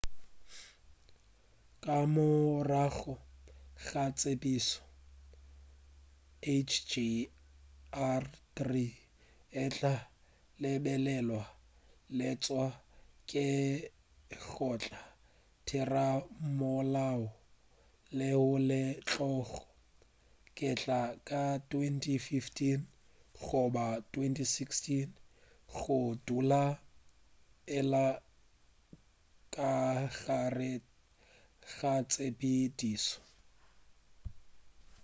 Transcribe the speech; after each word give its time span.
ka 1.83 1.95
morago 2.13 3.13
ga 3.85 4.03
tshepedišo 4.17 4.81
hjr-3 6.47 8.59
e 9.63 9.65
tla 9.75 9.95
lebelelwa 10.61 11.43
leswa 12.17 12.65
ke 13.29 13.47
lekgotla-thera-molao 14.29 17.23
leo 18.17 18.47
le 18.69 18.81
tlogo 19.09 19.59
kgethwa 20.55 20.99
ka 21.27 21.43
2015 21.69 22.81
goba 23.45 23.85
2016 24.13 25.09
go 25.75 25.97
dula 26.25 26.63
e 27.77 27.79
le 27.91 28.07
ka 29.53 29.71
gare 30.23 30.71
ga 31.77 31.93
tshepedišo 32.09 33.19